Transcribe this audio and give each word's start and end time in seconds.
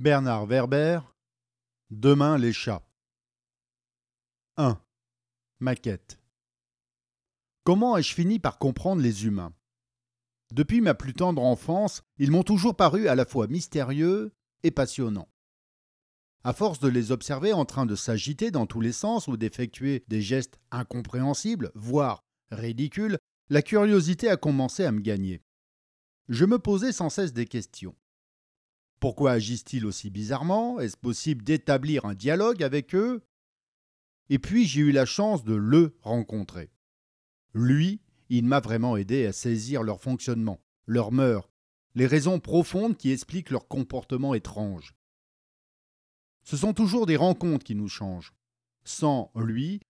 Bernard 0.00 0.46
Werber 0.46 1.00
Demain 1.90 2.38
les 2.38 2.54
chats 2.54 2.88
1. 4.56 4.80
Maquette 5.58 6.18
Comment 7.64 7.98
ai-je 7.98 8.14
fini 8.14 8.38
par 8.38 8.58
comprendre 8.58 9.02
les 9.02 9.26
humains? 9.26 9.52
Depuis 10.54 10.80
ma 10.80 10.94
plus 10.94 11.12
tendre 11.12 11.42
enfance, 11.42 12.00
ils 12.16 12.30
m'ont 12.30 12.44
toujours 12.44 12.76
paru 12.76 13.08
à 13.08 13.14
la 13.14 13.26
fois 13.26 13.46
mystérieux 13.46 14.32
et 14.62 14.70
passionnants. 14.70 15.28
À 16.44 16.54
force 16.54 16.80
de 16.80 16.88
les 16.88 17.12
observer 17.12 17.52
en 17.52 17.66
train 17.66 17.84
de 17.84 17.94
s'agiter 17.94 18.50
dans 18.50 18.64
tous 18.64 18.80
les 18.80 18.92
sens 18.92 19.28
ou 19.28 19.36
d'effectuer 19.36 20.06
des 20.08 20.22
gestes 20.22 20.58
incompréhensibles, 20.70 21.72
voire 21.74 22.24
ridicules, 22.50 23.18
la 23.50 23.60
curiosité 23.60 24.30
a 24.30 24.38
commencé 24.38 24.82
à 24.86 24.92
me 24.92 25.00
gagner. 25.00 25.42
Je 26.30 26.46
me 26.46 26.58
posais 26.58 26.92
sans 26.92 27.10
cesse 27.10 27.34
des 27.34 27.44
questions. 27.44 27.94
Pourquoi 29.00 29.32
agissent-ils 29.32 29.86
aussi 29.86 30.10
bizarrement? 30.10 30.78
Est-ce 30.78 30.96
possible 30.96 31.42
d'établir 31.42 32.04
un 32.04 32.14
dialogue 32.14 32.62
avec 32.62 32.94
eux? 32.94 33.22
Et 34.28 34.38
puis 34.38 34.66
j'ai 34.66 34.82
eu 34.82 34.92
la 34.92 35.06
chance 35.06 35.42
de 35.42 35.54
le 35.54 35.96
rencontrer. 36.02 36.70
Lui, 37.54 38.02
il 38.28 38.44
m'a 38.44 38.60
vraiment 38.60 38.98
aidé 38.98 39.26
à 39.26 39.32
saisir 39.32 39.82
leur 39.82 40.00
fonctionnement, 40.00 40.60
leurs 40.86 41.12
mœurs, 41.12 41.50
les 41.94 42.06
raisons 42.06 42.40
profondes 42.40 42.96
qui 42.96 43.10
expliquent 43.10 43.50
leur 43.50 43.66
comportement 43.68 44.34
étrange. 44.34 44.94
Ce 46.44 46.58
sont 46.58 46.74
toujours 46.74 47.06
des 47.06 47.16
rencontres 47.16 47.64
qui 47.64 47.74
nous 47.74 47.88
changent. 47.88 48.34
Sans 48.84 49.32
lui, 49.34 49.80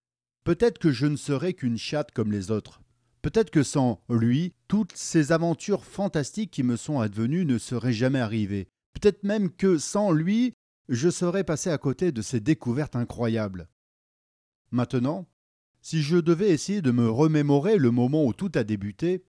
peut-être 0.45 0.79
que 0.79 0.93
je 0.93 1.07
ne 1.07 1.17
serais 1.17 1.53
qu'une 1.53 1.79
chatte 1.79 2.13
comme 2.13 2.33
les 2.33 2.51
autres. 2.51 2.81
Peut-être 3.23 3.51
que 3.51 3.63
sans 3.65 4.03
lui, 4.09 4.55
toutes 4.69 4.97
ces 4.97 5.33
aventures 5.33 5.85
fantastiques 5.85 6.53
qui 6.53 6.63
me 6.63 6.77
sont 6.77 7.01
advenues 7.01 7.45
ne 7.45 7.59
seraient 7.59 7.93
jamais 7.93 8.21
arrivées. 8.21 8.69
Peut-être 8.95 9.23
même 9.25 9.51
que 9.51 9.79
sans 9.79 10.13
lui, 10.13 10.53
je 10.89 11.09
serais 11.09 11.45
passé 11.45 11.71
à 11.71 11.79
côté 11.79 12.13
de 12.13 12.23
ces 12.23 12.41
découvertes 12.41 12.97
incroyables. 12.97 13.69
Maintenant, 14.71 15.27
si 15.83 16.03
je 16.03 16.17
devais 16.17 16.51
essayer 16.51 16.83
de 16.83 16.91
me 16.91 17.09
remémorer 17.09 17.79
le 17.79 17.91
moment 17.91 18.25
où 18.27 18.33
tout 18.33 18.53
a 18.55 18.65
débuté, 18.65 19.25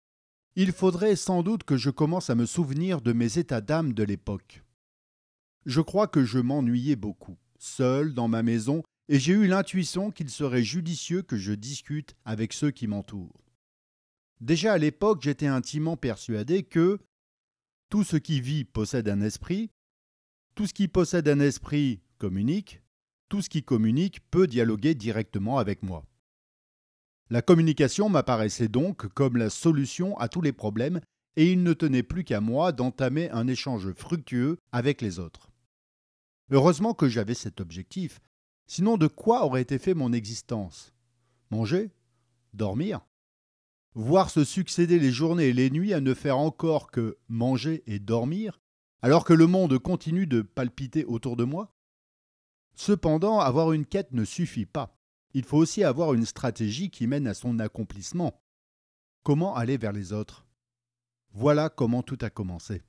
il 0.57 0.73
faudrait 0.73 1.17
sans 1.17 1.43
doute 1.43 1.65
que 1.65 1.77
je 1.77 1.91
commence 1.91 2.31
à 2.31 2.35
me 2.35 2.47
souvenir 2.47 3.01
de 3.01 3.13
mes 3.13 3.39
états 3.39 3.61
d'âme 3.61 3.93
de 3.93 4.03
l'époque. 4.03 4.65
Je 5.67 5.81
crois 5.81 6.09
que 6.09 6.25
je 6.25 6.39
m'ennuyais 6.39 6.97
beaucoup, 6.97 7.37
seul 7.59 8.15
dans 8.15 8.29
ma 8.29 8.43
maison, 8.43 8.83
et 9.09 9.19
j'ai 9.19 9.33
eu 9.33 9.47
l'intuition 9.47 10.11
qu'il 10.11 10.31
serait 10.31 10.63
judicieux 10.63 11.23
que 11.23 11.37
je 11.37 11.53
discute 11.53 12.17
avec 12.25 12.53
ceux 12.53 12.71
qui 12.71 12.87
m'entourent. 12.87 13.45
Déjà 14.41 14.73
à 14.73 14.79
l'époque, 14.79 15.23
j'étais 15.23 15.47
intimement 15.47 15.97
persuadé 15.97 16.63
que, 16.63 16.99
tout 17.89 18.05
ce 18.05 18.17
qui 18.17 18.41
vit 18.41 18.65
possède 18.65 19.09
un 19.09 19.21
esprit, 19.21 19.71
tout 20.55 20.67
ce 20.67 20.75
qui 20.75 20.89
possède 20.89 21.29
un 21.29 21.41
esprit 21.41 22.01
communique, 22.19 22.83
tout 23.29 23.43
ce 23.43 23.49
qui 23.49 23.63
communique 23.63 24.21
peut 24.31 24.47
dialoguer 24.47 24.95
directement 24.95 25.59
avec 25.59 25.83
moi. 25.83 26.05
La 27.31 27.43
communication 27.43 28.09
m'apparaissait 28.09 28.69
donc 28.69 29.07
comme 29.09 29.37
la 29.37 29.51
solution 29.51 30.17
à 30.19 30.29
tous 30.29 30.41
les 30.41 30.53
problèmes 30.53 31.01
et 31.37 31.53
il 31.53 31.63
ne 31.63 31.73
tenait 31.73 32.03
plus 32.03 32.25
qu'à 32.25 32.41
moi 32.41 32.73
d'entamer 32.73 33.31
un 33.31 33.47
échange 33.47 33.93
fructueux 33.93 34.59
avec 34.73 35.03
les 35.03 35.19
autres. 35.19 35.51
Heureusement 36.51 36.95
que 36.95 37.09
j'avais 37.09 37.35
cet 37.35 37.61
objectif, 37.61 38.21
sinon 38.67 38.97
de 38.97 39.07
quoi 39.07 39.45
aurait 39.45 39.63
été 39.63 39.79
fait 39.79 39.95
mon 39.95 40.13
existence? 40.13 40.95
Manger? 41.51 41.91
Dormir? 42.55 43.01
Voir 43.95 44.31
se 44.31 44.45
succéder 44.45 44.99
les 44.99 45.13
journées 45.13 45.49
et 45.49 45.53
les 45.53 45.71
nuits 45.71 45.95
à 45.95 46.01
ne 46.01 46.15
faire 46.15 46.39
encore 46.39 46.91
que 46.91 47.19
manger 47.29 47.83
et 47.87 47.99
dormir, 47.99 48.61
alors 49.03 49.25
que 49.25 49.33
le 49.33 49.47
monde 49.47 49.79
continue 49.79 50.27
de 50.27 50.43
palpiter 50.43 51.05
autour 51.05 51.37
de 51.37 51.45
moi 51.45 51.75
Cependant, 52.75 53.41
avoir 53.41 53.73
une 53.73 53.87
quête 53.87 54.13
ne 54.13 54.25
suffit 54.25 54.65
pas. 54.65 54.97
Il 55.35 55.45
faut 55.45 55.59
aussi 55.59 55.83
avoir 55.83 56.15
une 56.15 56.25
stratégie 56.25 56.91
qui 56.91 57.09
mène 57.09 57.27
à 57.27 57.35
son 57.35 57.59
accomplissement. 57.59 58.41
Comment 59.25 59.57
aller 59.57 59.77
vers 59.77 59.93
les 59.93 60.13
autres? 60.13 60.47
Voilà 61.33 61.71
comment 61.71 62.05
tout 62.05 62.19
a 62.21 62.31
commencé. 62.31 62.83